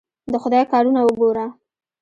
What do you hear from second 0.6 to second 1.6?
کارونه وګوره!